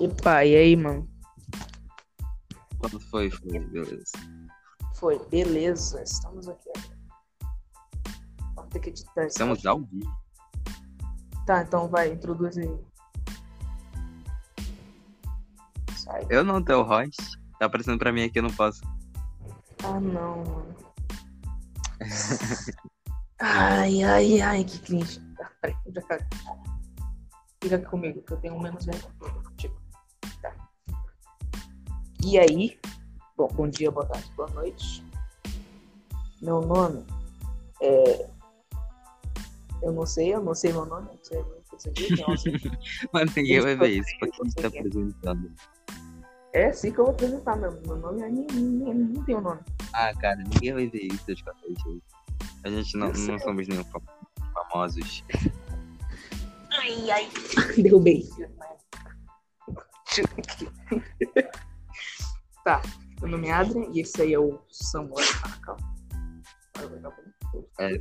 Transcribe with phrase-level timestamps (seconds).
[0.00, 1.08] Epa, e aí, mano?
[2.78, 3.30] Quando foi?
[3.30, 4.12] Foi, beleza.
[4.94, 6.02] Foi, beleza.
[6.02, 6.70] Estamos aqui.
[8.56, 9.34] Vamos ter que editar isso.
[9.34, 10.24] Estamos ao vivo.
[11.46, 12.78] Tá, então vai, introduz aí.
[15.96, 16.26] Sai.
[16.28, 17.16] Eu não tenho o host.
[17.58, 18.82] Tá aparecendo pra mim aqui, eu não posso.
[19.84, 20.76] Ah, não, mano.
[23.38, 25.20] ai, ai, ai, que cringe.
[27.62, 29.43] Fica aqui comigo, que eu tenho menos vergonha.
[32.24, 32.78] E aí?
[33.36, 35.04] Bom, bom dia, boa tarde, boa noite.
[36.40, 37.04] Meu nome
[37.82, 38.28] é.
[39.82, 43.60] Eu não sei, eu não sei meu nome, não sei, não sei quem é ninguém
[43.60, 44.78] vai ver isso, porque a gente tá Você quer?
[44.78, 45.52] apresentando.
[46.54, 49.60] É sim que eu vou apresentar meu, meu nome, é nem tem o nome.
[49.92, 52.02] Ah, cara, ninguém vai ver isso de qualquer jeito.
[52.64, 54.00] A gente não, não somos nem fam-
[54.54, 55.24] famosos.
[56.70, 57.28] Ai, ai.
[57.82, 58.26] Derrubei.
[62.64, 62.80] Tá,
[63.20, 65.24] meu nome é Adrian e esse aí é o Samuel.
[67.52, 67.64] Bom.
[67.78, 67.92] É.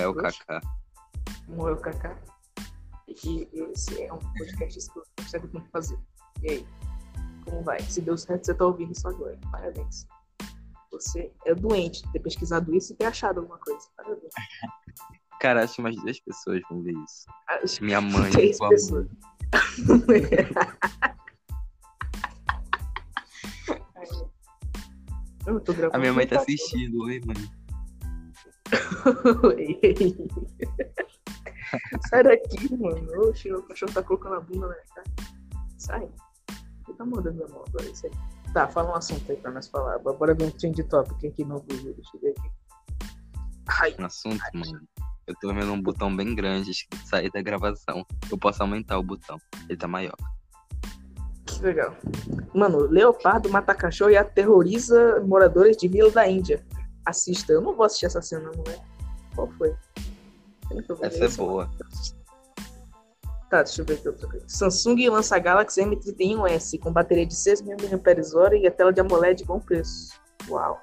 [0.00, 0.60] É o Kaká.
[1.46, 2.16] Samuel Kaká.
[3.08, 5.98] E esse é um podcast exclusivo que você tem que fazer.
[6.42, 6.66] E aí?
[7.44, 7.80] Como vai?
[7.80, 9.38] Se deu certo, você tá ouvindo isso agora.
[9.50, 10.06] Parabéns.
[10.92, 13.86] Você é doente de ter pesquisado isso e ter achado alguma coisa.
[13.96, 14.32] Parabéns.
[15.40, 17.84] Cara, acho que umas duas pessoas vão ver isso.
[17.84, 19.06] Minha mãe Três e tua pessoas.
[25.46, 27.02] Eu tô gravando A minha mãe tá assistindo.
[27.04, 27.36] Oi, mãe.
[29.44, 29.78] Oi.
[32.08, 33.28] Sai daqui, mano.
[33.28, 35.06] Oxi, o cachorro tá colocando a bunda na minha cara.
[35.78, 36.08] Sai.
[36.84, 38.12] Você tá mordendo minha mão agora, isso aí.
[38.52, 39.98] Tá, fala um assunto aí pra nós falar.
[39.98, 41.94] Bora ver um trend topic aqui no Google.
[41.94, 42.50] Deixa eu ver aqui.
[43.66, 44.80] Ai, Um assunto, mano.
[45.26, 48.06] Eu tô vendo um botão bem grande escrito sair da gravação.
[48.30, 49.38] Eu posso aumentar o botão.
[49.68, 50.16] Ele tá maior.
[51.62, 51.94] Legal.
[52.54, 56.64] Mano, leopardo mata cachorro e aterroriza moradores de vila da Índia.
[57.04, 57.52] Assista.
[57.52, 58.78] Eu não vou assistir essa cena, não é?
[59.34, 59.74] Qual foi?
[61.02, 61.38] Essa é isso.
[61.38, 61.70] boa.
[63.50, 64.44] Tá, deixa eu ver aqui outra coisa.
[64.48, 69.44] Samsung lança Galaxy M31S com bateria de 6.000 mAh e a tela de AMOLED de
[69.44, 70.14] bom preço.
[70.48, 70.80] Uau.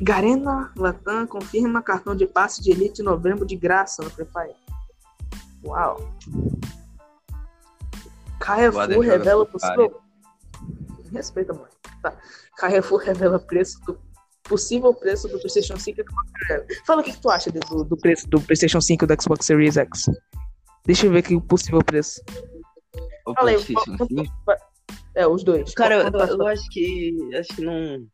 [0.00, 4.56] Garena Latam confirma cartão de passe de Elite em novembro de graça no Free Fire.
[5.64, 5.96] Uau.
[8.44, 10.00] Carrefour revela possível...
[11.12, 11.68] Respeita, mãe.
[12.02, 12.16] Tá.
[12.56, 13.98] Carrefour revela preço do...
[14.42, 16.82] possível preço do PlayStation 5 e Xbox Series X.
[16.86, 19.46] Fala o que, que tu acha do, do preço do PlayStation 5 e do Xbox
[19.46, 20.06] Series X.
[20.84, 22.20] Deixa eu ver aqui o possível preço.
[23.26, 24.32] O Fala aí, PlayStation qual- 5?
[25.14, 25.72] É, os dois.
[25.74, 27.16] Cara, eu, eu- eu acho que.
[27.38, 28.06] Acho que não.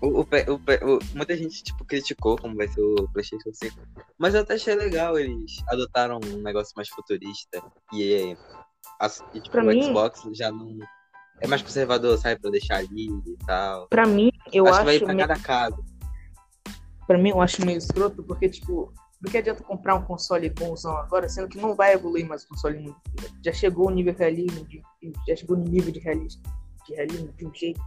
[0.00, 3.74] O, o, o muita gente tipo, criticou como vai ser o PlayStation 5.
[4.18, 5.18] Mas eu até achei legal.
[5.18, 7.62] Eles adotaram um negócio mais futurista.
[7.92, 8.36] E,
[9.04, 10.78] as- e, tipo, Pra o mim- Xbox já não.
[11.40, 12.40] É mais conservador, sabe?
[12.40, 13.88] Pra deixar ali e tal.
[13.88, 15.76] Pra mim, eu acho, acho, que vai ir pra meio, cada casa.
[17.06, 20.96] pra mim, eu acho meio escroto, porque, tipo, do que adianta comprar um console bonzão
[20.96, 22.96] agora, sendo que não vai evoluir mais o console muito.
[23.44, 24.82] Já chegou o nível de realismo, de,
[25.26, 26.42] já chegou no nível de realismo,
[26.86, 27.80] de realismo de um jeito.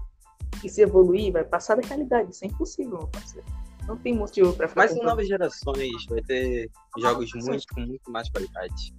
[0.64, 2.32] E se evoluir, vai passar da realidade.
[2.32, 3.46] Isso é impossível, meu parceiro.
[3.88, 7.82] Não tem motivo pra ficar Mas em novas gerações vai ter jogos Não, muito, com
[7.82, 8.94] muito mais qualidade.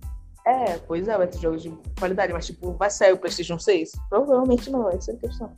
[0.49, 3.93] É, pois é, vai ter jogos de qualidade, mas tipo, vai sair o PlayStation 6?
[4.09, 5.55] Provavelmente não, essa é a questão.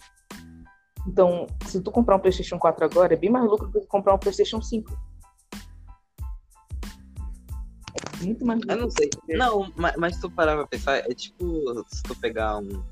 [1.06, 4.14] Então, se tu comprar um PlayStation 4 agora, é bem mais lucro do que comprar
[4.14, 4.92] um PlayStation 5.
[7.94, 8.74] É muito mais lucro.
[8.74, 9.10] Eu não sei.
[9.28, 12.82] Não, mas, mas se tu parar pra pensar, é tipo se tu pegar um,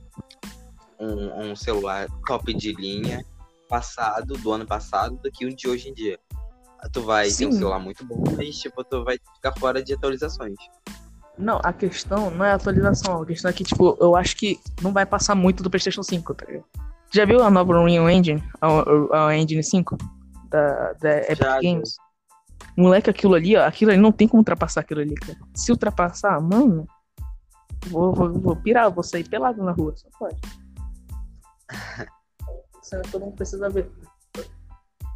[1.00, 3.26] um, um celular top de linha
[3.68, 6.16] passado, do ano passado, do que um de hoje em dia.
[6.92, 7.58] Tu vai ter um Sim.
[7.58, 10.54] celular muito bom, mas tipo, tu vai ficar fora de atualizações.
[11.38, 13.22] Não, a questão não é a atualização.
[13.22, 16.34] A questão é que, tipo, eu acho que não vai passar muito do PlayStation 5,
[16.34, 16.64] tá ligado?
[17.12, 18.42] Já viu a nova Unreal Engine?
[18.60, 19.96] A, a Engine 5?
[20.50, 21.96] Da, da Epic Já, Games?
[22.76, 25.38] Moleque, aquilo ali, ó, aquilo ali não tem como ultrapassar aquilo ali, cara.
[25.54, 26.86] Se ultrapassar, mano,
[27.86, 30.40] vou, vou, vou pirar, vou sair pelado na rua, só pode.
[32.82, 33.90] Isso todo mundo precisa ver.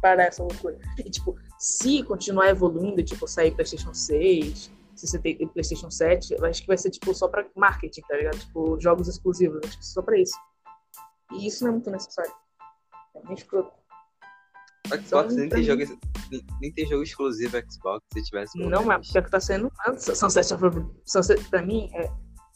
[0.01, 0.77] Parar essa loucura.
[0.97, 6.45] E, tipo, se continuar evoluindo, tipo, sair PlayStation 6, se você tem PlayStation 7, eu
[6.45, 8.39] acho que vai ser, tipo, só pra marketing, tá ligado?
[8.39, 10.37] Tipo, jogos exclusivos, acho que só pra isso.
[11.31, 12.31] E isso não é muito necessário.
[13.15, 13.71] É bem escroto.
[15.05, 15.81] Xbox nem tem, jogo,
[16.61, 18.59] nem, tem jogo exclusivo Xbox se tivesse.
[18.59, 20.05] Não, mas pior que tá saindo antes.
[20.17, 22.11] Sunset of Sunset, pra mim, é,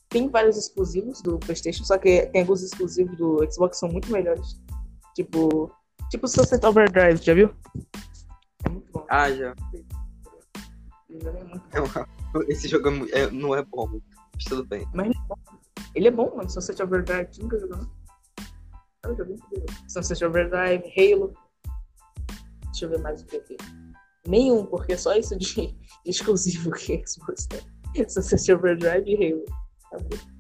[0.10, 4.12] tem vários exclusivos do PlayStation, só que tem alguns exclusivos do Xbox que são muito
[4.12, 4.62] melhores.
[5.16, 5.72] Tipo,
[6.12, 7.50] tipo Sunset Overdrive, já viu?
[8.66, 9.06] É muito bom.
[9.10, 9.56] Ah, já.
[11.20, 12.42] Ele é muito bom.
[12.42, 14.00] É Esse jogo é é- não é bom,
[14.34, 14.88] mas tudo bem.
[15.96, 16.50] Ele é bom, mano.
[16.50, 17.92] Sunset Overdrive, tu nunca jogou, não?
[19.04, 21.34] Eu joguei muito Sunset Overdrive, Halo.
[22.66, 23.58] Deixa eu ver mais o que aqui.
[24.28, 25.76] Nenhum, porque é só isso de
[26.06, 28.10] exclusivo que Xbox tem.
[28.10, 29.46] Sunset Overdrive e Halo.
[29.90, 30.37] Tá bom.